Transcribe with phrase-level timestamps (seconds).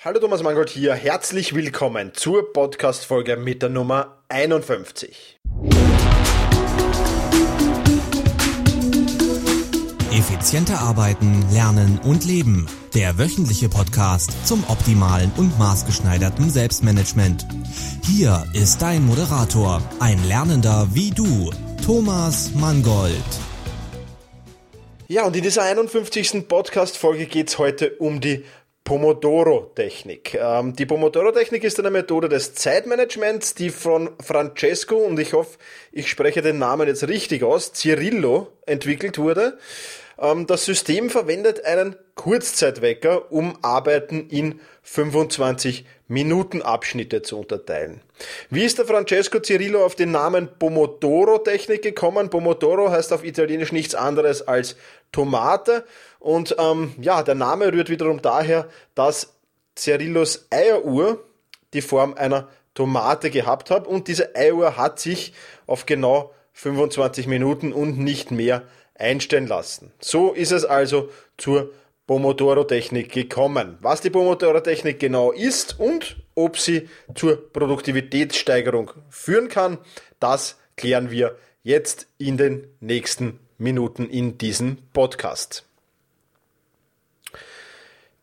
[0.00, 5.40] Hallo Thomas Mangold hier, herzlich willkommen zur Podcast-Folge mit der Nummer 51.
[10.12, 12.68] Effizienter arbeiten, lernen und leben.
[12.94, 17.44] Der wöchentliche Podcast zum optimalen und maßgeschneiderten Selbstmanagement.
[18.06, 21.50] Hier ist dein Moderator, ein Lernender wie du,
[21.84, 23.24] Thomas Mangold.
[25.10, 26.46] Ja, und in dieser 51.
[26.46, 28.44] Podcast-Folge geht es heute um die
[28.88, 30.34] Pomodoro-Technik.
[30.40, 35.58] Ähm, die Pomodoro-Technik ist eine Methode des Zeitmanagements, die von Francesco, und ich hoffe,
[35.92, 39.58] ich spreche den Namen jetzt richtig aus, Cirillo entwickelt wurde.
[40.18, 48.00] Ähm, das System verwendet einen Kurzzeitwecker, um Arbeiten in 25 Minuten Abschnitte zu unterteilen.
[48.50, 52.30] Wie ist der Francesco Cirillo auf den Namen Pomodoro-Technik gekommen?
[52.30, 54.76] Pomodoro heißt auf Italienisch nichts anderes als
[55.12, 55.84] Tomate
[56.18, 59.34] und ähm, ja, der Name rührt wiederum daher, dass
[59.76, 61.22] Cirillos Eieruhr
[61.74, 65.32] die Form einer Tomate gehabt hat und diese Eieruhr hat sich
[65.66, 68.62] auf genau 25 Minuten und nicht mehr
[68.98, 69.92] einstellen lassen.
[70.00, 71.70] So ist es also zur
[72.06, 73.78] Pomodoro-Technik gekommen.
[73.80, 79.78] Was die Pomodoro-Technik genau ist und ob sie zur Produktivitätssteigerung führen kann,
[80.18, 85.64] das klären wir jetzt in den nächsten Minuten in diesem Podcast.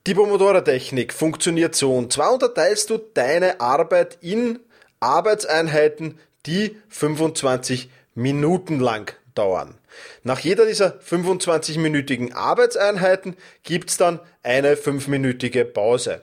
[0.08, 1.96] Die Pomodoro-Technik funktioniert so.
[1.96, 4.60] Und zwar unterteilst du deine Arbeit in
[5.00, 9.76] Arbeitseinheiten, die 25 Minuten lang dauern.
[10.24, 16.22] Nach jeder dieser 25-minütigen Arbeitseinheiten gibt's dann eine 5-minütige Pause.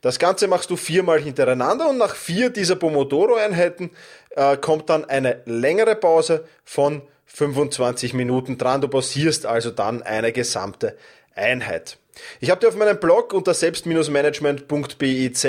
[0.00, 3.90] Das Ganze machst du viermal hintereinander und nach vier dieser Pomodoro-Einheiten
[4.30, 8.80] äh, kommt dann eine längere Pause von 25 Minuten dran.
[8.80, 10.96] Du pausierst also dann eine gesamte
[11.34, 11.98] Einheit.
[12.40, 15.46] Ich habe dir auf meinem Blog unter selbst-management.biz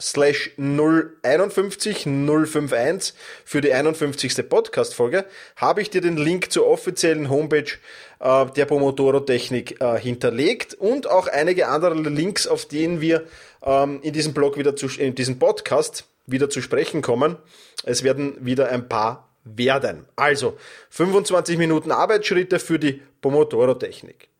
[0.00, 4.48] slash 051 051 für die 51.
[4.48, 5.24] Podcast-Folge
[5.56, 7.72] habe ich dir den Link zur offiziellen Homepage
[8.20, 13.24] äh, der Pomodoro-Technik äh, hinterlegt und auch einige andere Links, auf denen wir
[13.64, 17.36] ähm, in diesem Blog wieder zu, in diesem Podcast wieder zu sprechen kommen.
[17.84, 20.06] Es werden wieder ein paar werden.
[20.16, 20.56] Also
[20.90, 24.31] 25 Minuten Arbeitsschritte für die Pomodoro-Technik.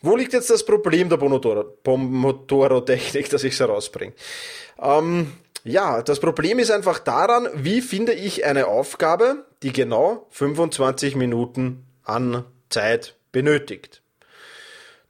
[0.00, 4.12] Wo liegt jetzt das Problem der Pomodoro-Technik, dass ich es herausbringe?
[4.80, 5.32] Ähm,
[5.64, 11.86] ja, das Problem ist einfach daran, wie finde ich eine Aufgabe, die genau 25 Minuten
[12.04, 14.02] an Zeit benötigt.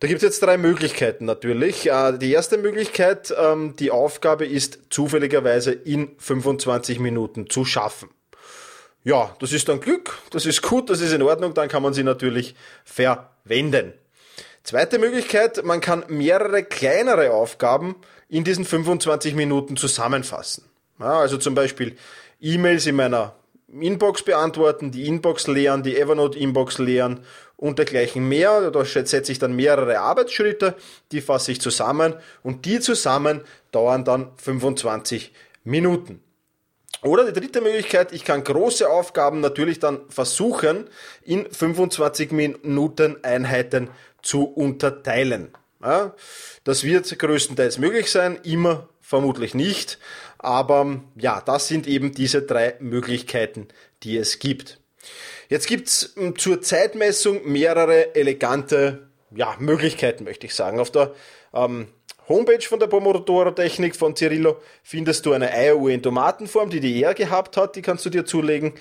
[0.01, 1.91] Da gibt es jetzt drei Möglichkeiten natürlich.
[1.91, 8.09] Äh, die erste Möglichkeit, ähm, die Aufgabe ist zufälligerweise in 25 Minuten zu schaffen.
[9.03, 11.95] Ja, das ist dann Glück, das ist gut, das ist in Ordnung, dann kann man
[11.95, 13.95] sie natürlich verwenden.
[14.69, 17.97] Zweite Möglichkeit, man kann mehrere kleinere Aufgaben
[18.29, 20.65] in diesen 25 Minuten zusammenfassen.
[20.99, 21.97] Ja, also zum Beispiel
[22.39, 23.35] E-Mails in meiner
[23.73, 27.21] Inbox beantworten, die Inbox leeren, die Evernote-Inbox leeren
[27.57, 28.71] und dergleichen mehr.
[28.71, 30.75] Da setze ich dann mehrere Arbeitsschritte,
[31.13, 32.13] die fasse ich zusammen
[32.43, 33.41] und die zusammen
[33.73, 35.33] dauern dann 25
[35.65, 36.21] Minuten.
[37.03, 40.89] Oder die dritte Möglichkeit, ich kann große Aufgaben natürlich dann versuchen,
[41.23, 43.89] in 25 Minuten Einheiten
[44.23, 45.53] zu unterteilen.
[45.83, 46.15] Ja,
[46.65, 49.99] das wird größtenteils möglich sein, immer vermutlich nicht,
[50.39, 53.69] aber ja, das sind eben diese drei Möglichkeiten,
[54.03, 54.81] die es gibt.
[55.49, 60.81] Jetzt gibt's hm, zur Zeitmessung mehrere elegante ja, Möglichkeiten, möchte ich sagen.
[60.81, 61.15] Auf der
[61.53, 61.89] ähm,
[62.29, 67.15] Homepage von der Pomodoro-Technik von Cirillo findest du eine Eieruhr in Tomatenform, die die er
[67.15, 68.75] gehabt hat, die kannst du dir zulegen.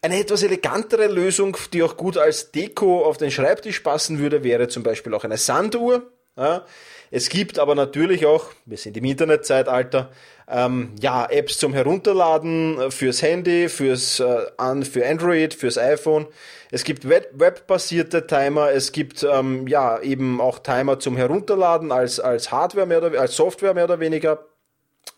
[0.00, 4.68] Eine etwas elegantere Lösung, die auch gut als Deko auf den Schreibtisch passen würde, wäre
[4.68, 6.10] zum Beispiel auch eine Sanduhr.
[6.36, 6.66] Ja.
[7.10, 10.10] Es gibt aber natürlich auch, wir sind im Internetzeitalter,
[10.48, 14.46] ähm, ja, Apps zum Herunterladen fürs Handy, fürs, äh,
[14.84, 16.26] für Android, fürs iPhone.
[16.70, 22.50] Es gibt webbasierte Timer, es gibt ähm, ja eben auch Timer zum Herunterladen als, als
[22.50, 24.44] Hardware mehr oder als Software mehr oder weniger.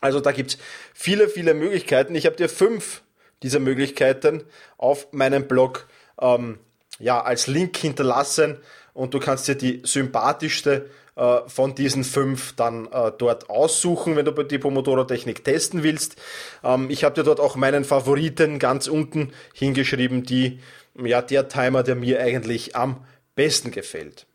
[0.00, 0.58] Also da gibt's
[0.94, 2.14] viele, viele Möglichkeiten.
[2.14, 3.02] Ich habe dir fünf
[3.42, 4.44] dieser Möglichkeiten
[4.76, 5.88] auf meinem Blog
[6.20, 6.58] ähm,
[6.98, 8.58] ja, als Link hinterlassen
[8.92, 10.90] und du kannst dir die sympathischste
[11.46, 16.16] von diesen fünf dann äh, dort aussuchen, wenn du die Pomodoro-Technik testen willst.
[16.62, 20.60] Ähm, ich habe dir dort auch meinen Favoriten ganz unten hingeschrieben, die
[20.94, 23.04] ja der Timer, der mir eigentlich am
[23.34, 24.26] besten gefällt.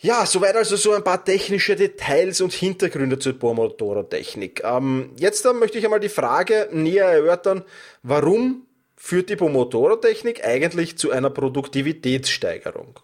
[0.00, 4.62] Ja, soweit also so ein paar technische Details und Hintergründe zur Pomodoro-Technik.
[4.64, 7.64] Ähm, jetzt dann möchte ich einmal die Frage näher erörtern,
[8.02, 12.98] warum führt die Pomodoro-Technik eigentlich zu einer Produktivitätssteigerung?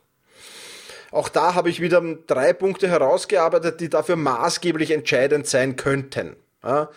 [1.10, 6.37] Auch da habe ich wieder drei Punkte herausgearbeitet, die dafür maßgeblich entscheidend sein könnten.
[6.62, 6.90] Ja.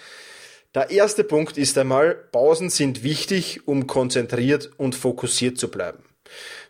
[0.74, 6.04] Der erste Punkt ist einmal, Pausen sind wichtig, um konzentriert und fokussiert zu bleiben.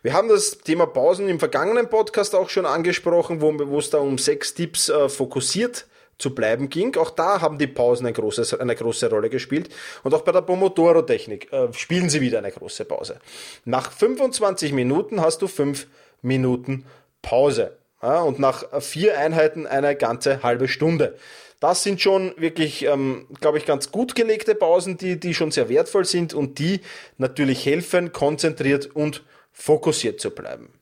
[0.02, 3.98] Wir haben das Thema Pausen im vergangenen Podcast auch schon angesprochen, wo, wo es da
[3.98, 5.86] um sechs Tipps äh, fokussiert
[6.18, 6.96] zu bleiben ging.
[6.96, 9.68] Auch da haben die Pausen ein großes, eine große Rolle gespielt.
[10.02, 13.20] Und auch bei der Pomodoro-Technik äh, spielen sie wieder eine große Pause.
[13.64, 15.86] Nach 25 Minuten hast du fünf
[16.22, 16.84] Minuten
[17.22, 17.76] Pause.
[18.02, 21.16] Ja, und nach vier Einheiten eine ganze halbe Stunde.
[21.60, 25.68] Das sind schon wirklich, ähm, glaube ich, ganz gut gelegte Pausen, die, die schon sehr
[25.68, 26.80] wertvoll sind und die
[27.18, 29.22] natürlich helfen, konzentriert und
[29.52, 30.72] fokussiert zu bleiben.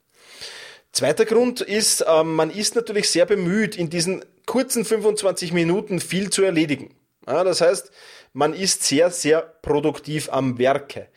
[0.93, 6.31] Zweiter Grund ist, ähm, man ist natürlich sehr bemüht, in diesen kurzen 25 Minuten viel
[6.31, 6.95] zu erledigen.
[7.27, 7.91] Ja, das heißt,
[8.33, 11.09] man ist sehr, sehr produktiv am Werke.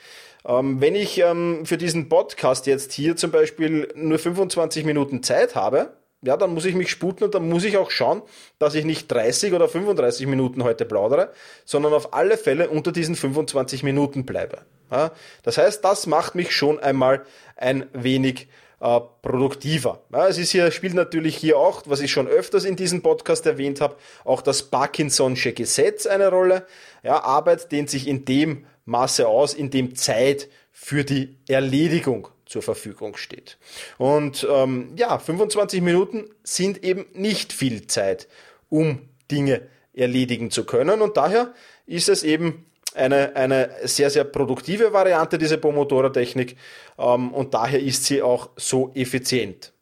[0.45, 5.55] Ähm, wenn ich ähm, für diesen Podcast jetzt hier zum Beispiel nur 25 Minuten Zeit
[5.55, 5.93] habe,
[6.23, 8.21] ja, dann muss ich mich sputen und dann muss ich auch schauen,
[8.57, 11.31] dass ich nicht 30 oder 35 Minuten heute plaudere,
[11.65, 14.59] sondern auf alle Fälle unter diesen 25 Minuten bleibe.
[14.89, 15.11] Ja,
[15.43, 17.25] das heißt, das macht mich schon einmal
[17.57, 18.47] ein wenig
[18.79, 20.01] äh, produktiver.
[20.13, 23.45] Ja, es ist hier, spielt natürlich hier auch, was ich schon öfters in diesem Podcast
[23.45, 26.65] erwähnt habe, auch das Parkinson'sche Gesetz eine Rolle.
[27.01, 32.61] Ja, Arbeit dehnt sich in dem Maße aus, in dem Zeit für die Erledigung zur
[32.61, 33.57] Verfügung steht.
[33.97, 38.27] Und ähm, ja, 25 Minuten sind eben nicht viel Zeit,
[38.69, 41.01] um Dinge erledigen zu können.
[41.01, 41.53] Und daher
[41.85, 42.65] ist es eben
[42.95, 46.57] eine, eine sehr, sehr produktive Variante, diese Pomodoro-Technik.
[46.97, 49.72] Ähm, und daher ist sie auch so effizient.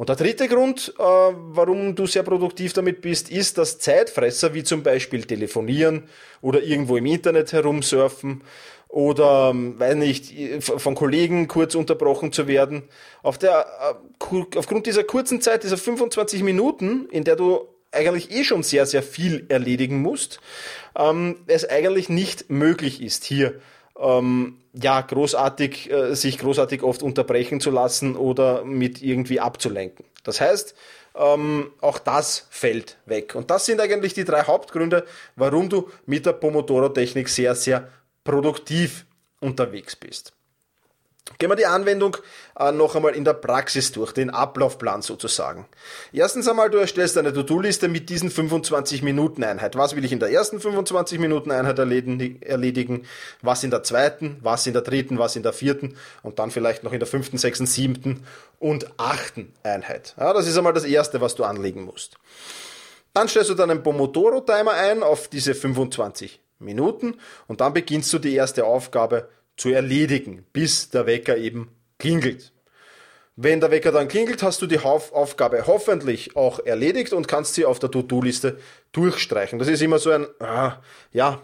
[0.00, 4.64] Und der dritte Grund, äh, warum du sehr produktiv damit bist, ist, dass Zeitfresser wie
[4.64, 6.04] zum Beispiel telefonieren
[6.40, 8.42] oder irgendwo im Internet herumsurfen
[8.88, 12.84] oder, ähm, weiß nicht, von Kollegen kurz unterbrochen zu werden.
[13.22, 13.66] Auf der,
[14.30, 18.86] äh, aufgrund dieser kurzen Zeit, dieser 25 Minuten, in der du eigentlich eh schon sehr,
[18.86, 20.40] sehr viel erledigen musst,
[20.96, 23.60] ähm, es eigentlich nicht möglich ist, hier
[24.00, 30.04] ähm, ja großartig äh, sich großartig oft unterbrechen zu lassen oder mit irgendwie abzulenken.
[30.22, 30.74] Das heißt,
[31.14, 33.34] ähm, auch das fällt weg.
[33.34, 35.04] Und das sind eigentlich die drei Hauptgründe,
[35.36, 37.88] warum du mit der Pomodoro-Technik sehr, sehr
[38.24, 39.06] produktiv
[39.40, 40.32] unterwegs bist.
[41.38, 42.16] Gehen wir die Anwendung
[42.58, 45.66] äh, noch einmal in der Praxis durch, den Ablaufplan sozusagen.
[46.12, 49.76] Erstens einmal, du erstellst eine To-Do-Liste mit diesen 25 Minuten Einheit.
[49.76, 53.06] Was will ich in der ersten 25 Minuten Einheit erledigen?
[53.42, 54.38] Was in der zweiten?
[54.42, 55.18] Was in der dritten?
[55.18, 55.96] Was in der vierten?
[56.22, 58.26] Und dann vielleicht noch in der fünften, sechsten, siebten
[58.58, 60.14] und achten Einheit.
[60.18, 62.16] Ja, das ist einmal das erste, was du anlegen musst.
[63.14, 67.16] Dann stellst du dann einen Pomodoro-Timer ein auf diese 25 Minuten
[67.46, 69.28] und dann beginnst du die erste Aufgabe
[69.60, 71.68] zu erledigen, bis der Wecker eben
[71.98, 72.50] klingelt.
[73.36, 77.66] Wenn der Wecker dann klingelt, hast du die Aufgabe hoffentlich auch erledigt und kannst sie
[77.66, 78.58] auf der To-Do-Liste
[78.92, 79.58] durchstreichen.
[79.58, 80.78] Das ist immer so ein, ah,
[81.12, 81.42] ja,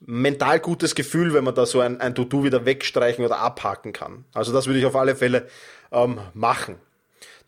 [0.00, 4.24] mental gutes Gefühl, wenn man da so ein, ein To-Do wieder wegstreichen oder abhaken kann.
[4.34, 5.46] Also das würde ich auf alle Fälle
[5.92, 6.74] ähm, machen.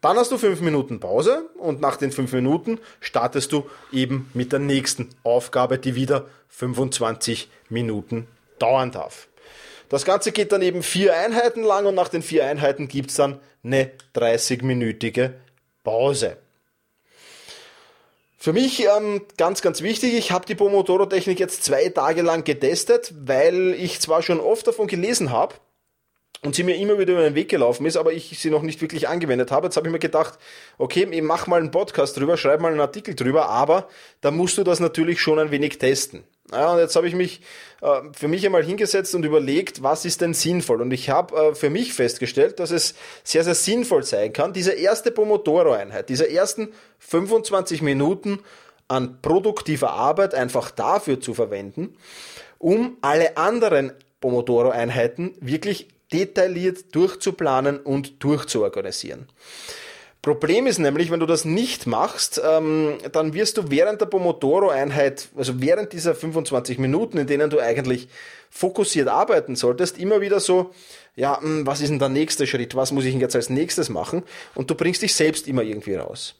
[0.00, 4.52] Dann hast du fünf Minuten Pause und nach den fünf Minuten startest du eben mit
[4.52, 8.28] der nächsten Aufgabe, die wieder 25 Minuten
[8.60, 9.26] dauern darf.
[9.88, 13.40] Das Ganze geht dann eben vier Einheiten lang und nach den vier Einheiten gibt's dann
[13.62, 15.32] eine 30-minütige
[15.84, 16.36] Pause.
[18.38, 23.12] Für mich ähm, ganz, ganz wichtig, ich habe die Pomodoro-Technik jetzt zwei Tage lang getestet,
[23.18, 25.56] weil ich zwar schon oft davon gelesen habe,
[26.46, 28.80] und sie mir immer wieder über den Weg gelaufen ist, aber ich sie noch nicht
[28.80, 29.66] wirklich angewendet habe.
[29.66, 30.38] Jetzt habe ich mir gedacht,
[30.78, 33.88] okay, mach mal einen Podcast drüber, schreib mal einen Artikel drüber, aber
[34.20, 36.22] da musst du das natürlich schon ein wenig testen.
[36.52, 37.40] Ja, und jetzt habe ich mich
[37.82, 40.80] äh, für mich einmal hingesetzt und überlegt, was ist denn sinnvoll?
[40.80, 44.72] Und ich habe äh, für mich festgestellt, dass es sehr, sehr sinnvoll sein kann, diese
[44.72, 46.68] erste Pomodoro-Einheit, diese ersten
[47.00, 48.38] 25 Minuten
[48.86, 51.96] an produktiver Arbeit einfach dafür zu verwenden,
[52.58, 59.26] um alle anderen Pomodoro-Einheiten wirklich detailliert durchzuplanen und durchzuorganisieren.
[60.26, 65.28] Problem ist nämlich, wenn du das nicht machst, ähm, dann wirst du während der Pomodoro-Einheit,
[65.36, 68.08] also während dieser 25 Minuten, in denen du eigentlich
[68.50, 70.72] fokussiert arbeiten solltest, immer wieder so,
[71.14, 72.74] ja, hm, was ist denn der nächste Schritt?
[72.74, 74.24] Was muss ich denn jetzt als nächstes machen?
[74.56, 76.34] Und du bringst dich selbst immer irgendwie raus.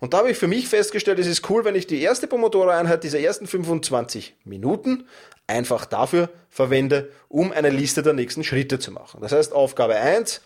[0.00, 3.04] Und da habe ich für mich festgestellt, es ist cool, wenn ich die erste Pomodoro-Einheit,
[3.04, 5.04] diese ersten 25 Minuten,
[5.50, 9.20] einfach dafür verwende, um eine Liste der nächsten Schritte zu machen.
[9.20, 10.40] Das heißt, Aufgabe 1,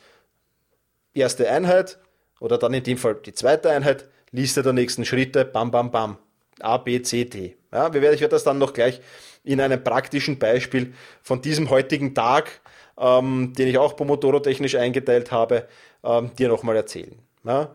[1.14, 1.99] erste Einheit,
[2.40, 6.18] oder dann in dem Fall die zweite Einheit, Liste der nächsten Schritte, bam, bam, bam,
[6.61, 7.56] A, B, C, D.
[7.73, 9.00] Ja, ich werde das dann noch gleich
[9.44, 12.61] in einem praktischen Beispiel von diesem heutigen Tag,
[12.99, 15.68] ähm, den ich auch Pomodoro technisch eingeteilt habe,
[16.02, 17.18] ähm, dir nochmal erzählen.
[17.44, 17.75] Ja.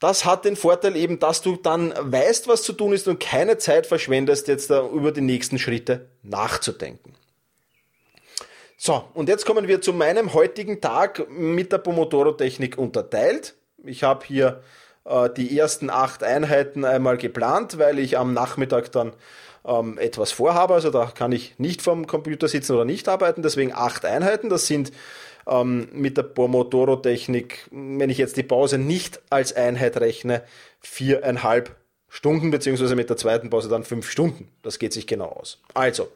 [0.00, 3.58] Das hat den Vorteil eben, dass du dann weißt, was zu tun ist und keine
[3.58, 7.14] Zeit verschwendest, jetzt da über die nächsten Schritte nachzudenken.
[8.78, 13.54] So, und jetzt kommen wir zu meinem heutigen Tag mit der Pomodoro-Technik unterteilt.
[13.84, 14.62] Ich habe hier
[15.04, 19.12] äh, die ersten acht Einheiten einmal geplant, weil ich am Nachmittag dann
[19.66, 20.72] ähm, etwas vorhabe.
[20.72, 23.42] Also da kann ich nicht vom Computer sitzen oder nicht arbeiten.
[23.42, 24.48] Deswegen acht Einheiten.
[24.48, 24.92] Das sind
[25.48, 30.42] ähm, mit der Pomodoro-Technik, wenn ich jetzt die Pause nicht als Einheit rechne,
[30.80, 31.76] viereinhalb
[32.08, 34.48] Stunden, beziehungsweise mit der zweiten Pause dann fünf Stunden.
[34.62, 35.60] Das geht sich genau aus.
[35.74, 36.08] Also,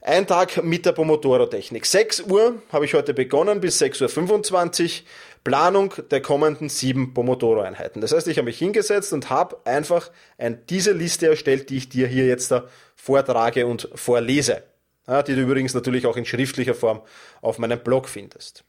[0.00, 1.84] ein Tag mit der Pomodoro-Technik.
[1.84, 5.06] 6 Uhr habe ich heute begonnen bis 6.25 Uhr.
[5.46, 8.00] Planung der kommenden sieben Pomodoro-Einheiten.
[8.00, 11.88] Das heißt, ich habe mich hingesetzt und habe einfach ein, diese Liste erstellt, die ich
[11.88, 12.64] dir hier jetzt da
[12.96, 14.64] vortrage und vorlese.
[15.06, 17.02] Ja, die du übrigens natürlich auch in schriftlicher Form
[17.40, 18.64] auf meinem Blog findest.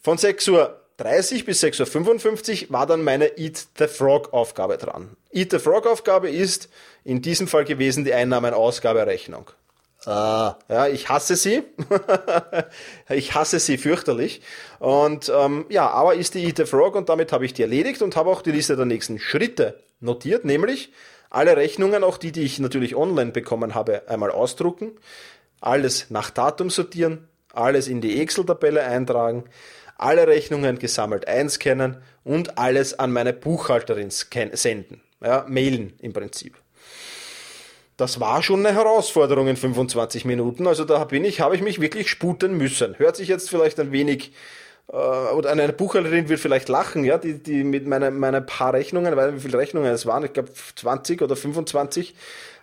[0.00, 5.16] Von 6.30 Uhr bis 6.55 Uhr war dann meine Eat the Frog Aufgabe dran.
[5.32, 6.68] Eat the Frog Aufgabe ist
[7.04, 9.50] in diesem Fall gewesen die Einnahmen-Ausgaberechnung.
[10.06, 10.56] Ah.
[10.68, 11.62] Ja, ich hasse sie.
[13.08, 14.42] ich hasse sie fürchterlich.
[14.78, 18.02] Und ähm, ja, aber ist die Eat the Frog und damit habe ich die erledigt
[18.02, 20.92] und habe auch die Liste der nächsten Schritte notiert, nämlich
[21.34, 24.92] alle Rechnungen, auch die, die ich natürlich online bekommen habe, einmal ausdrucken,
[25.60, 29.44] alles nach Datum sortieren, alles in die Excel-Tabelle eintragen,
[29.96, 35.00] alle Rechnungen gesammelt einscannen und alles an meine Buchhalterin senden.
[35.20, 36.56] Ja, mailen im Prinzip
[37.96, 40.66] das war schon eine Herausforderung in 25 Minuten.
[40.66, 42.98] Also da bin ich, habe ich mich wirklich sputen müssen.
[42.98, 44.32] Hört sich jetzt vielleicht ein wenig
[44.86, 49.34] oder eine Buchhalterin wird vielleicht lachen, ja, die, die mit meinen meine paar Rechnungen, weil
[49.34, 52.14] wie viele Rechnungen es waren, ich glaube 20 oder 25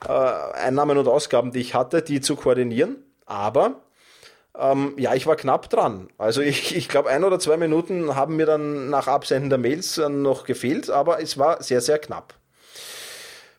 [0.07, 2.97] äh, Einnahmen und Ausgaben, die ich hatte, die zu koordinieren.
[3.25, 3.81] Aber
[4.57, 6.09] ähm, ja, ich war knapp dran.
[6.17, 9.97] Also ich, ich glaube, ein oder zwei Minuten haben mir dann nach Absenden der Mails
[9.97, 12.35] noch gefehlt, aber es war sehr, sehr knapp.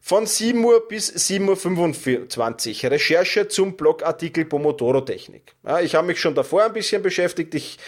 [0.04, 5.54] Von 7 Uhr bis 7.25 Uhr Recherche zum Blogartikel Pomodoro-Technik.
[5.64, 7.54] Ja, ich habe mich schon davor ein bisschen beschäftigt.
[7.54, 7.78] Ich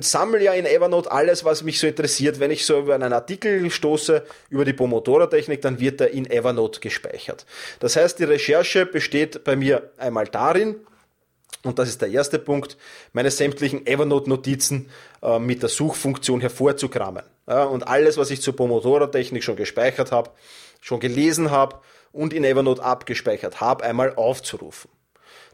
[0.00, 2.40] sammle ja in Evernote alles, was mich so interessiert.
[2.40, 6.80] Wenn ich so über einen Artikel stoße, über die Pomodoro-Technik, dann wird er in Evernote
[6.80, 7.46] gespeichert.
[7.78, 10.76] Das heißt, die Recherche besteht bei mir einmal darin,
[11.64, 12.76] und das ist der erste Punkt,
[13.12, 14.90] meine sämtlichen Evernote-Notizen
[15.22, 17.22] äh, mit der Suchfunktion hervorzukramen.
[17.46, 20.30] Ja, und alles, was ich zur Pomodoro-Technik schon gespeichert habe,
[20.80, 21.76] schon gelesen habe
[22.10, 24.90] und in Evernote abgespeichert habe, einmal aufzurufen.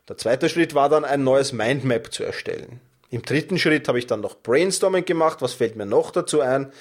[0.09, 2.81] Der zweite Schritt war dann ein neues Mindmap zu erstellen.
[3.11, 6.73] Im dritten Schritt habe ich dann noch Brainstorming gemacht, was fällt mir noch dazu ein,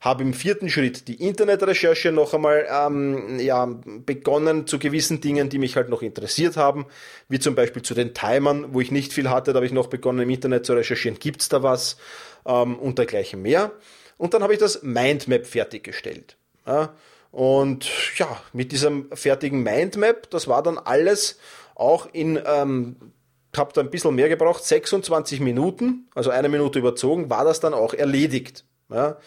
[0.00, 5.58] habe im vierten Schritt die Internetrecherche noch einmal ähm, ja, begonnen zu gewissen Dingen, die
[5.58, 6.86] mich halt noch interessiert haben,
[7.28, 9.86] wie zum Beispiel zu den Timern, wo ich nicht viel hatte, da habe ich noch
[9.86, 11.96] begonnen im Internet zu recherchieren, gibt's da was?
[12.44, 13.70] Ähm, und dergleichen mehr.
[14.18, 16.36] Und dann habe ich das Mindmap fertiggestellt.
[16.66, 16.94] Ja,
[17.30, 21.38] und ja, mit diesem fertigen Mindmap, das war dann alles
[21.74, 22.96] auch in, ähm,
[23.58, 27.74] habe da ein bisschen mehr gebraucht, 26 Minuten, also eine Minute überzogen, war das dann
[27.74, 28.64] auch erledigt.
[28.90, 29.18] Ja.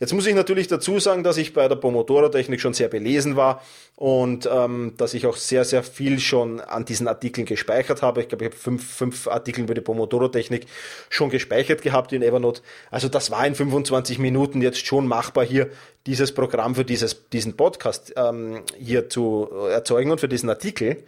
[0.00, 3.62] Jetzt muss ich natürlich dazu sagen, dass ich bei der Pomodoro-Technik schon sehr belesen war
[3.96, 8.22] und ähm, dass ich auch sehr, sehr viel schon an diesen Artikeln gespeichert habe.
[8.22, 10.64] Ich glaube, ich habe fünf, fünf Artikel über die Pomodoro-Technik
[11.10, 12.62] schon gespeichert gehabt in Evernote.
[12.90, 15.68] Also das war in 25 Minuten jetzt schon machbar, hier
[16.06, 21.04] dieses Programm für dieses, diesen Podcast ähm, hier zu erzeugen und für diesen Artikel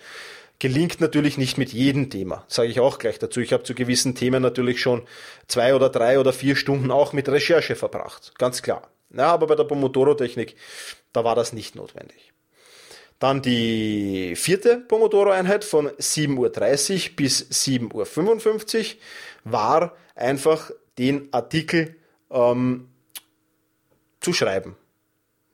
[0.58, 3.40] gelingt natürlich nicht mit jedem Thema, sage ich auch gleich dazu.
[3.40, 5.02] Ich habe zu gewissen Themen natürlich schon
[5.48, 8.88] zwei oder drei oder vier Stunden auch mit Recherche verbracht, ganz klar.
[9.14, 10.56] Ja, aber bei der Pomodoro-Technik,
[11.12, 12.32] da war das nicht notwendig.
[13.18, 19.00] Dann die vierte Pomodoro-Einheit von 7.30 Uhr bis 7.55 Uhr
[19.44, 21.96] war einfach den Artikel
[22.30, 22.88] ähm,
[24.20, 24.76] zu schreiben.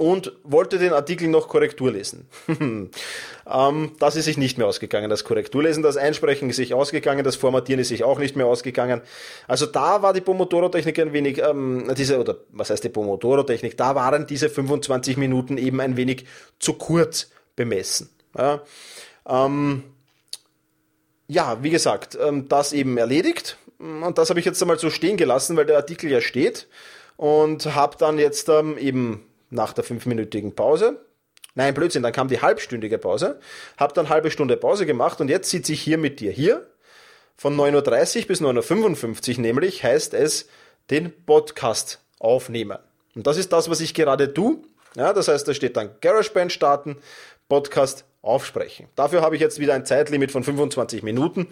[0.00, 2.26] und wollte den Artikel noch Korrektur lesen.
[2.48, 7.36] ähm, das ist sich nicht mehr ausgegangen, das Korrekturlesen, das Einsprechen ist sich ausgegangen, das
[7.36, 9.02] Formatieren ist sich auch nicht mehr ausgegangen.
[9.46, 13.94] Also da war die Pomodoro-Technik ein wenig, ähm, diese, oder was heißt die Pomodoro-Technik, da
[13.94, 16.24] waren diese 25 Minuten eben ein wenig
[16.58, 18.08] zu kurz bemessen.
[18.38, 18.62] Ja,
[19.28, 19.82] ähm,
[21.28, 25.18] ja wie gesagt, ähm, das eben erledigt und das habe ich jetzt einmal so stehen
[25.18, 26.68] gelassen, weil der Artikel ja steht
[27.18, 31.00] und habe dann jetzt ähm, eben nach der fünfminütigen Pause
[31.54, 33.40] Nein, Blödsinn, dann kam die halbstündige Pause,
[33.76, 36.66] habe dann halbe Stunde Pause gemacht und jetzt sitze ich hier mit dir hier.
[37.36, 40.48] Von 9.30 Uhr bis 9.55 Uhr nämlich heißt es
[40.90, 42.78] den Podcast aufnehmen.
[43.16, 44.58] Und das ist das, was ich gerade tue.
[44.94, 46.98] Ja, das heißt, da steht dann GarageBand starten,
[47.48, 48.86] Podcast aufsprechen.
[48.96, 51.48] Dafür habe ich jetzt wieder ein Zeitlimit von 25 Minuten.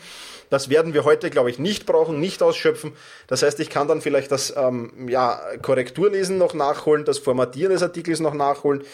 [0.51, 2.93] Das werden wir heute, glaube ich, nicht brauchen, nicht ausschöpfen.
[3.27, 7.83] Das heißt, ich kann dann vielleicht das ähm, ja, Korrekturlesen noch nachholen, das Formatieren des
[7.83, 8.85] Artikels noch nachholen.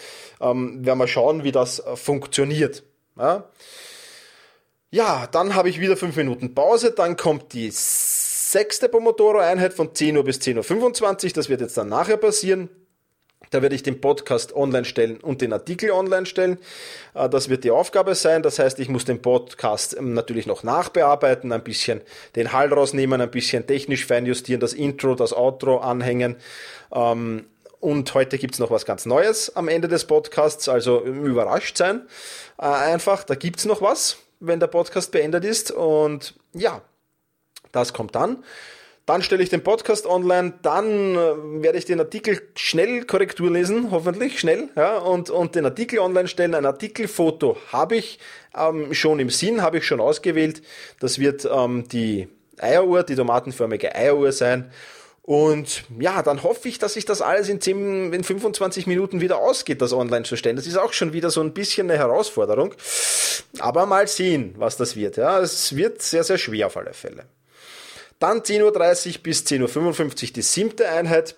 [0.41, 2.85] Ähm, werden wir schauen, wie das äh, funktioniert.
[3.19, 3.51] Ja?
[4.91, 6.93] ja, dann habe ich wieder 5 Minuten Pause.
[6.93, 11.33] Dann kommt die sechste Pomodoro-Einheit von 10 Uhr bis 10.25 Uhr.
[11.35, 12.69] Das wird jetzt dann nachher passieren.
[13.55, 16.59] Da werde ich den Podcast online stellen und den Artikel online stellen.
[17.15, 18.43] Äh, das wird die Aufgabe sein.
[18.43, 22.01] Das heißt, ich muss den Podcast ähm, natürlich noch nachbearbeiten, ein bisschen
[22.35, 26.35] den Hall rausnehmen, ein bisschen technisch feinjustieren, das Intro, das Outro anhängen.
[26.93, 27.45] Ähm,
[27.79, 32.09] und heute gibt es noch was ganz Neues am Ende des Podcasts, also überrascht sein.
[32.59, 35.71] Äh, einfach, da gibt es noch was, wenn der Podcast beendet ist.
[35.71, 36.83] Und ja,
[37.71, 38.43] das kommt dann.
[39.07, 43.91] Dann stelle ich den Podcast online, dann äh, werde ich den Artikel schnell Korrektur lesen,
[43.91, 46.55] hoffentlich schnell, ja, und, und den Artikel online stellen.
[46.55, 48.19] Ein Artikelfoto habe ich
[48.57, 50.63] ähm, schon im Sinn, habe ich schon ausgewählt.
[51.01, 54.71] Das wird ähm, die Eieruhr, die tomatenförmige Eieruhr sein.
[55.21, 59.39] Und ja, dann hoffe ich, dass sich das alles in, 10, in 25 Minuten wieder
[59.39, 60.57] ausgeht, das online zu stellen.
[60.57, 62.75] Das ist auch schon wieder so ein bisschen eine Herausforderung.
[63.59, 65.17] Aber mal sehen, was das wird.
[65.17, 67.25] Ja, es wird sehr, sehr schwer auf alle Fälle.
[68.19, 71.37] Dann 10.30 Uhr bis 10.55 Uhr die siebte Einheit.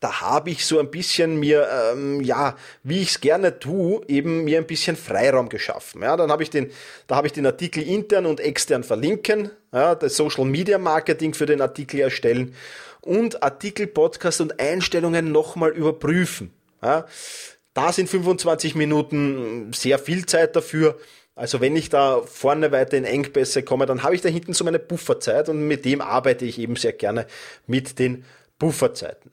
[0.00, 4.44] Da habe ich so ein bisschen mir, ähm, ja, wie ich es gerne tue, eben
[4.44, 6.02] mir ein bisschen Freiraum geschaffen.
[6.02, 6.70] Ja, dann habe ich den,
[7.06, 11.46] da habe ich den Artikel intern und extern verlinken, ja, das Social Media Marketing für
[11.46, 12.54] den Artikel erstellen
[13.00, 16.52] und Artikel, Podcast und Einstellungen nochmal überprüfen.
[16.82, 17.06] Ja,
[17.72, 20.98] da sind 25 Minuten sehr viel Zeit dafür.
[21.36, 24.64] Also wenn ich da vorne weiter in Engpässe komme, dann habe ich da hinten so
[24.64, 27.26] meine Bufferzeit und mit dem arbeite ich eben sehr gerne
[27.66, 28.24] mit den
[28.58, 29.30] Bufferzeiten.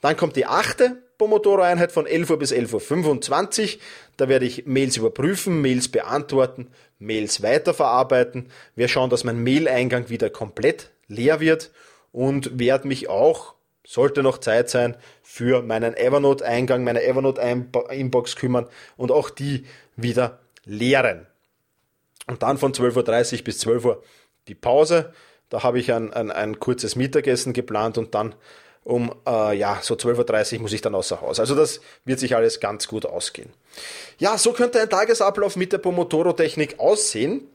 [0.00, 3.80] Dann kommt die achte Pomodoro-Einheit von 11 Uhr bis 11.25 Uhr.
[4.16, 8.48] Da werde ich Mails überprüfen, Mails beantworten, Mails weiterverarbeiten.
[8.74, 11.70] Wir schauen, dass mein Mail-Eingang wieder komplett leer wird
[12.12, 13.54] und werde mich auch,
[13.86, 21.26] sollte noch Zeit sein, für meinen Evernote-Eingang, meine Evernote-Inbox kümmern und auch die wieder leeren.
[22.26, 24.02] Und dann von 12.30 Uhr bis 12 Uhr
[24.48, 25.12] die Pause.
[25.48, 28.34] Da habe ich ein, ein, ein kurzes Mittagessen geplant und dann
[28.82, 31.40] um äh, ja, so 12.30 Uhr muss ich dann außer Haus.
[31.40, 33.52] Also das wird sich alles ganz gut ausgehen.
[34.18, 37.48] Ja, so könnte ein Tagesablauf mit der Pomodoro-Technik aussehen.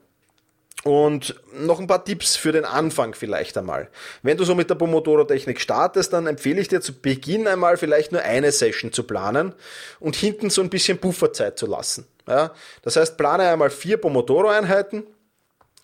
[0.84, 3.90] Und noch ein paar Tipps für den Anfang vielleicht einmal.
[4.24, 8.12] Wenn du so mit der Pomodoro-Technik startest, dann empfehle ich dir zu Beginn einmal vielleicht
[8.12, 9.54] nur eine Session zu planen
[10.00, 12.08] und hinten so ein bisschen Pufferzeit zu lassen.
[12.28, 15.04] Ja, das heißt, plane einmal vier Pomodoro-Einheiten,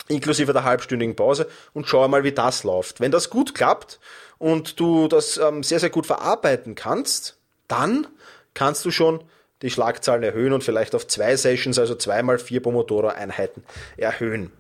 [0.08, 3.00] inklusive der halbstündigen Pause und schau einmal, wie das läuft.
[3.00, 4.00] Wenn das gut klappt
[4.38, 8.08] und du das ähm, sehr, sehr gut verarbeiten kannst, dann
[8.54, 9.24] kannst du schon
[9.62, 13.64] die Schlagzahlen erhöhen und vielleicht auf zwei Sessions, also zweimal vier Pomodoro-Einheiten
[13.98, 14.52] erhöhen.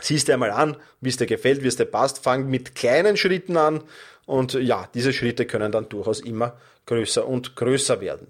[0.00, 3.16] Siehst dir einmal an, wie es dir gefällt, wie es dir passt, fang mit kleinen
[3.16, 3.82] Schritten an
[4.24, 6.56] und ja, diese Schritte können dann durchaus immer
[6.86, 8.26] größer und größer werden.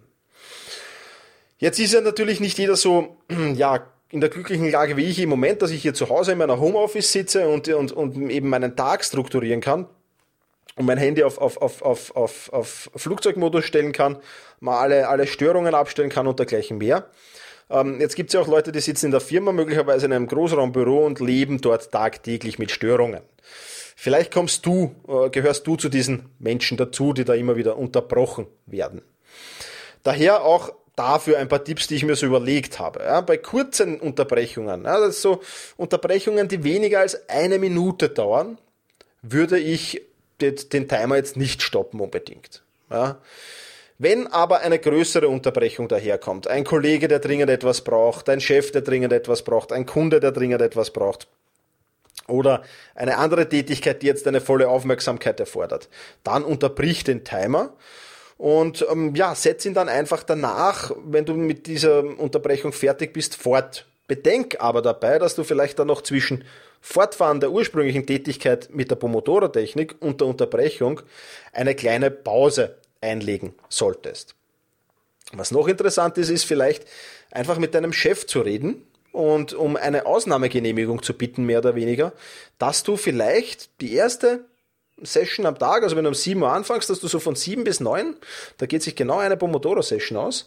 [1.62, 3.18] Jetzt ist ja natürlich nicht jeder so,
[3.54, 6.38] ja, in der glücklichen Lage wie ich im Moment, dass ich hier zu Hause in
[6.38, 9.86] meiner Homeoffice sitze und, und, und eben meinen Tag strukturieren kann
[10.74, 14.18] und mein Handy auf, auf, auf, auf, auf, auf Flugzeugmodus stellen kann,
[14.58, 17.08] mal alle, alle Störungen abstellen kann und dergleichen mehr.
[17.70, 20.26] Ähm, jetzt gibt es ja auch Leute, die sitzen in der Firma, möglicherweise in einem
[20.26, 23.22] Großraumbüro und leben dort tagtäglich mit Störungen.
[23.94, 28.48] Vielleicht kommst du, äh, gehörst du zu diesen Menschen dazu, die da immer wieder unterbrochen
[28.66, 29.02] werden.
[30.02, 33.00] Daher auch dafür ein paar Tipps, die ich mir so überlegt habe.
[33.00, 35.40] Ja, bei kurzen Unterbrechungen, ja, das so
[35.76, 38.58] Unterbrechungen, die weniger als eine Minute dauern,
[39.22, 40.02] würde ich
[40.40, 42.62] den, Timer jetzt nicht stoppen unbedingt.
[42.90, 43.18] Ja.
[43.98, 48.82] Wenn aber eine größere Unterbrechung daherkommt, ein Kollege, der dringend etwas braucht, ein Chef, der
[48.82, 51.28] dringend etwas braucht, ein Kunde, der dringend etwas braucht,
[52.28, 52.62] oder
[52.94, 55.88] eine andere Tätigkeit, die jetzt eine volle Aufmerksamkeit erfordert,
[56.24, 57.74] dann unterbrich den Timer
[58.42, 63.36] und ähm, ja, setz ihn dann einfach danach, wenn du mit dieser Unterbrechung fertig bist,
[63.36, 63.86] fort.
[64.08, 66.42] Bedenk aber dabei, dass du vielleicht dann noch zwischen
[66.80, 71.02] Fortfahren der ursprünglichen Tätigkeit mit der Pomodoro-Technik und der Unterbrechung
[71.52, 74.34] eine kleine Pause einlegen solltest.
[75.32, 76.84] Was noch interessant ist, ist vielleicht
[77.30, 82.12] einfach mit deinem Chef zu reden und um eine Ausnahmegenehmigung zu bitten, mehr oder weniger,
[82.58, 84.46] dass du vielleicht die erste
[85.04, 87.64] Session am Tag, also wenn du um 7 Uhr anfängst, dass du so von 7
[87.64, 88.16] bis 9,
[88.58, 90.46] da geht sich genau eine Pomodoro-Session aus,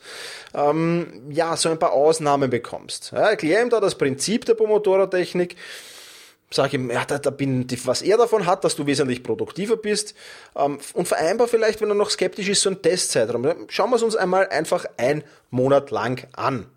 [0.54, 3.12] ähm, ja, so ein paar Ausnahmen bekommst.
[3.12, 5.56] Ja, erkläre ihm da das Prinzip der Pomodoro-Technik,
[6.52, 10.16] sage ihm, ja, da, da bin, was er davon hat, dass du wesentlich produktiver bist
[10.56, 13.68] ähm, und vereinbar vielleicht, wenn er noch skeptisch ist, so ein Testzeitraum.
[13.68, 16.68] Schauen wir es uns einmal einfach ein Monat lang an.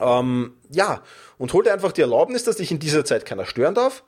[0.00, 1.02] Ähm, ja,
[1.38, 4.04] und hol dir einfach die Erlaubnis, dass dich in dieser Zeit keiner stören darf.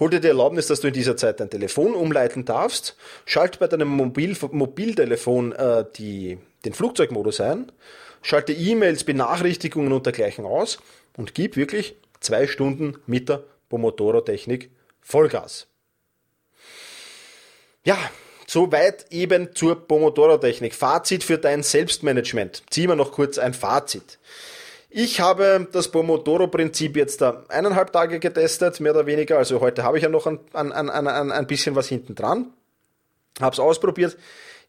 [0.00, 2.96] Hol dir die Erlaubnis, dass du in dieser Zeit dein Telefon umleiten darfst.
[3.24, 7.72] Schalt bei deinem Mobil, Mobiltelefon äh, die, den Flugzeugmodus ein.
[8.22, 10.78] Schalte E-Mails, Benachrichtigungen und dergleichen aus
[11.16, 15.66] und gib wirklich zwei Stunden mit der Pomodoro-Technik Vollgas.
[17.84, 17.98] Ja,
[18.46, 20.74] soweit eben zur Pomodoro-Technik.
[20.74, 22.62] Fazit für dein Selbstmanagement.
[22.70, 24.18] Ziehen wir noch kurz ein Fazit.
[24.90, 29.36] Ich habe das Pomodoro-Prinzip jetzt da eineinhalb Tage getestet, mehr oder weniger.
[29.36, 32.52] Also heute habe ich ja noch ein, ein, ein, ein, bisschen was hinten dran.
[33.38, 34.16] Habe es ausprobiert.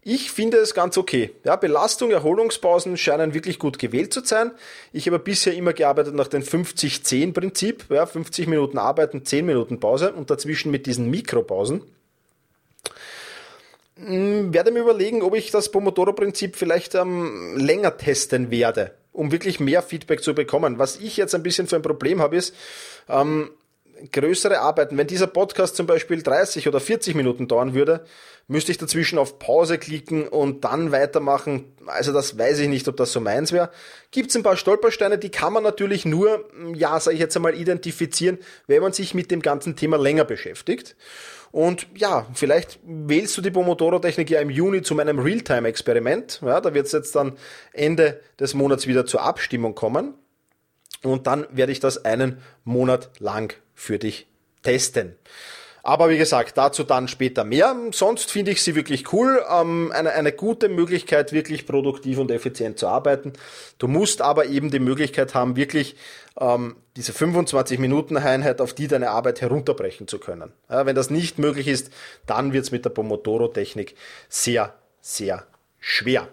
[0.02, 1.32] Ich finde es ganz okay.
[1.44, 4.52] Ja, Belastung, Erholungspausen scheinen wirklich gut gewählt zu sein.
[4.92, 7.86] Ich habe bisher immer gearbeitet nach dem 50-10-Prinzip.
[7.90, 11.82] Ja, 50 Minuten arbeiten, 10 Minuten Pause und dazwischen mit diesen Mikropausen.
[13.96, 19.60] Hm, werde mir überlegen, ob ich das Pomodoro-Prinzip vielleicht ähm, länger testen werde, um wirklich
[19.60, 20.80] mehr Feedback zu bekommen.
[20.80, 22.56] Was ich jetzt ein bisschen für ein Problem habe, ist,
[23.10, 23.52] ähm,
[24.14, 28.06] größere Arbeiten, wenn dieser Podcast zum Beispiel 30 oder 40 Minuten dauern würde,
[28.48, 31.66] müsste ich dazwischen auf Pause klicken und dann weitermachen.
[31.86, 33.72] Also das weiß ich nicht, ob das so meins wäre.
[34.12, 37.56] Gibt es ein paar Stolpersteine, die kann man natürlich nur, ja, sage ich jetzt einmal,
[37.56, 40.96] identifizieren, wenn man sich mit dem ganzen Thema länger beschäftigt.
[41.52, 46.42] Und ja, vielleicht wählst du die Pomodoro-Technik ja im Juni zu meinem Realtime-Experiment.
[46.46, 47.38] Ja, da wird es jetzt dann
[47.74, 50.14] Ende des Monats wieder zur Abstimmung kommen.
[51.02, 54.28] Und dann werde ich das einen Monat lang für dich
[54.64, 55.16] testen.
[55.90, 57.76] Aber wie gesagt, dazu dann später mehr.
[57.94, 59.44] Sonst finde ich sie wirklich cool.
[59.50, 63.34] Ähm, eine, eine gute Möglichkeit, wirklich produktiv und effizient zu arbeiten.
[63.80, 65.96] Du musst aber eben die Möglichkeit haben, wirklich
[66.40, 70.54] ähm, diese 25 Minuten Einheit auf die deine Arbeit herunterbrechen zu können.
[70.70, 71.92] Ja, wenn das nicht möglich ist,
[72.28, 73.96] dann wird es mit der Pomodoro-Technik
[74.30, 75.48] sehr, sehr
[75.80, 76.28] schwer.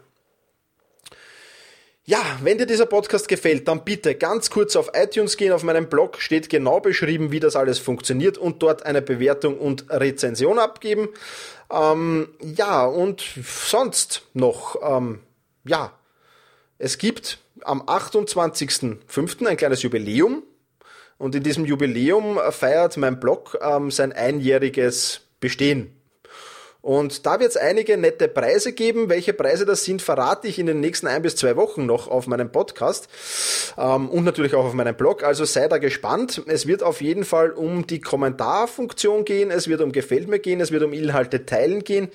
[2.09, 5.53] Ja, wenn dir dieser Podcast gefällt, dann bitte ganz kurz auf iTunes gehen.
[5.53, 9.91] Auf meinem Blog steht genau beschrieben, wie das alles funktioniert und dort eine Bewertung und
[9.91, 11.09] Rezension abgeben.
[11.69, 15.19] Ähm, ja, und sonst noch, ähm,
[15.65, 15.99] ja,
[16.79, 19.45] es gibt am 28.05.
[19.45, 20.45] ein kleines Jubiläum.
[21.19, 25.96] Und in diesem Jubiläum feiert mein Blog ähm, sein einjähriges Bestehen.
[26.87, 29.09] Und da wird es einige nette Preise geben.
[29.09, 32.29] Welche Preise das sind, verrate ich in den nächsten ein bis zwei Wochen noch auf
[32.29, 33.09] meinem Podcast
[33.77, 35.25] ähm, und natürlich auch auf meinem Blog.
[35.25, 36.43] Also sei da gespannt.
[36.47, 40.61] Es wird auf jeden Fall um die Kommentarfunktion gehen, es wird um Gefällt mir gehen,
[40.61, 42.09] es wird um Inhalte teilen gehen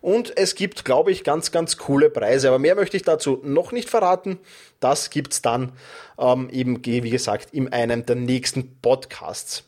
[0.00, 2.48] und es gibt, glaube ich, ganz, ganz coole Preise.
[2.48, 4.40] Aber mehr möchte ich dazu noch nicht verraten.
[4.80, 5.70] Das gibt's dann
[6.18, 9.62] ähm, eben, wie gesagt, in einem der nächsten Podcasts.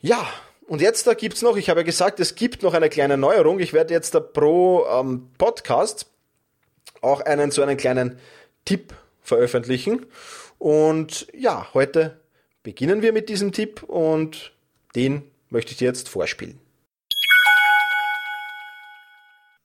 [0.00, 0.28] Ja,
[0.68, 3.58] und jetzt da gibt's noch, ich habe ja gesagt, es gibt noch eine kleine Neuerung.
[3.58, 6.06] Ich werde jetzt da pro ähm, Podcast
[7.00, 8.18] auch einen so einen kleinen
[8.66, 10.04] Tipp veröffentlichen.
[10.58, 12.20] Und ja, heute
[12.62, 14.52] beginnen wir mit diesem Tipp und
[14.94, 16.60] den möchte ich dir jetzt vorspielen.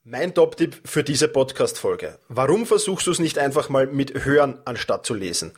[0.05, 2.17] Mein Top-Tipp für diese Podcast-Folge.
[2.27, 5.53] Warum versuchst du es nicht einfach mal mit Hören anstatt zu lesen?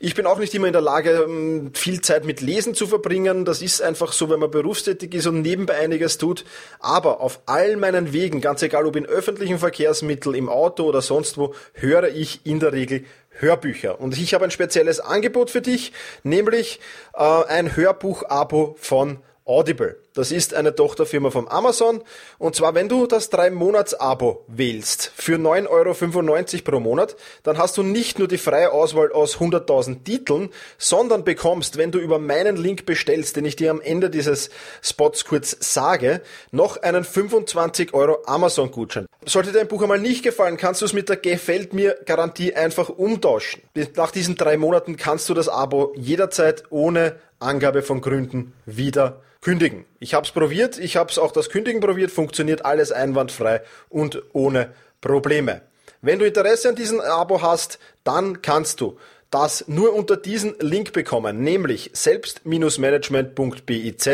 [0.00, 3.44] Ich bin auch nicht immer in der Lage, ähm, viel Zeit mit Lesen zu verbringen.
[3.44, 6.46] Das ist einfach so, wenn man berufstätig ist und nebenbei einiges tut.
[6.80, 11.36] Aber auf all meinen Wegen, ganz egal ob in öffentlichen Verkehrsmitteln, im Auto oder sonst
[11.36, 14.00] wo, höre ich in der Regel Hörbücher.
[14.00, 16.80] Und ich habe ein spezielles Angebot für dich, nämlich
[17.12, 19.96] äh, ein Hörbuch-Abo von Audible.
[20.14, 22.02] Das ist eine Tochterfirma von Amazon.
[22.38, 27.82] Und zwar, wenn du das 3-Monats-Abo wählst für 9,95 Euro pro Monat, dann hast du
[27.82, 32.84] nicht nur die freie Auswahl aus 100.000 Titeln, sondern bekommst, wenn du über meinen Link
[32.84, 34.50] bestellst, den ich dir am Ende dieses
[34.82, 36.20] Spots kurz sage,
[36.50, 39.06] noch einen 25 Euro Amazon-Gutschein.
[39.24, 42.54] Sollte dir ein Buch einmal nicht gefallen, kannst du es mit der Gefällt mir Garantie
[42.54, 43.62] einfach umtauschen.
[43.96, 49.84] Nach diesen drei Monaten kannst du das Abo jederzeit ohne Angabe von Gründen wieder kündigen.
[50.02, 54.20] Ich habe es probiert, ich habe es auch das Kündigen probiert, funktioniert alles einwandfrei und
[54.32, 55.62] ohne Probleme.
[56.00, 58.98] Wenn du Interesse an diesem Abo hast, dann kannst du
[59.30, 64.10] das nur unter diesem Link bekommen, nämlich selbst-management.biz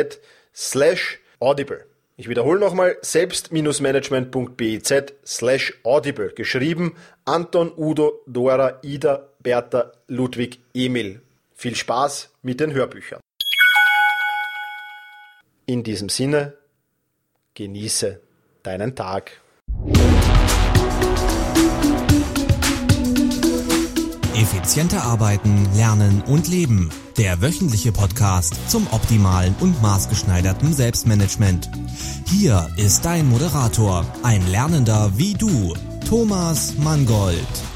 [0.55, 1.87] slash audible.
[2.19, 6.35] Ich wiederhole nochmal, selbst-management.biz slash audible.
[6.35, 11.23] Geschrieben Anton, Udo, Dora, Ida, Bertha, Ludwig, Emil.
[11.55, 13.21] Viel Spaß mit den Hörbüchern.
[15.69, 16.55] In diesem Sinne,
[17.53, 18.23] genieße
[18.63, 19.33] deinen Tag.
[24.35, 26.89] Effizienter arbeiten, lernen und leben.
[27.19, 31.69] Der wöchentliche Podcast zum optimalen und maßgeschneiderten Selbstmanagement.
[32.31, 35.75] Hier ist dein Moderator, ein Lernender wie du,
[36.09, 37.68] Thomas Mangold.